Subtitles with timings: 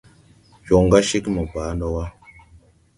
[0.65, 2.05] Jɔŋ ga cegè mo baa ndo wà.